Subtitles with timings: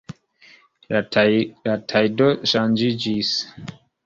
[0.95, 1.01] La
[1.95, 3.37] tajdo ŝanĝiĝis.